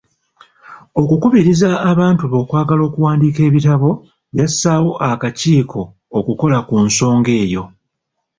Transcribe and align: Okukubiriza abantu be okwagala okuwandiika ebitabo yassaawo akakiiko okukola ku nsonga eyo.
Okukubiriza 1.01 1.69
abantu 1.91 2.23
be 2.31 2.35
okwagala 2.43 2.81
okuwandiika 2.89 3.41
ebitabo 3.49 3.89
yassaawo 4.37 4.91
akakiiko 5.09 5.81
okukola 6.17 6.57
ku 6.67 6.75
nsonga 6.87 7.31
eyo. 7.43 7.63